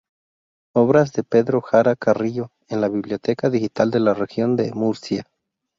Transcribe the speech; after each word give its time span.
Obras 0.73 1.13
de 1.13 1.23
Pedro 1.23 1.61
Jara 1.61 1.95
Carrillo 1.95 2.49
en 2.69 2.81
la 2.81 2.87
Biblioteca 2.89 3.51
Digital 3.51 3.91
de 3.91 3.99
la 3.99 4.15
Región 4.15 4.55
de 4.55 4.73
Murcia 4.73 5.27